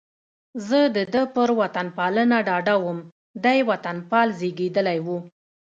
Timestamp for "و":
5.05-5.07